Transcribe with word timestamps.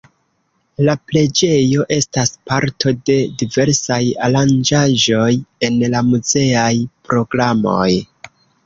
La 0.87 0.95
preĝejo 1.11 1.85
estas 1.97 2.33
parto 2.51 2.95
de 3.11 3.19
diversaj 3.43 4.01
aranĝaĵoj 4.31 5.31
en 5.71 5.81
la 5.97 6.05
muzeaj 6.11 6.75
programoj. 7.11 7.89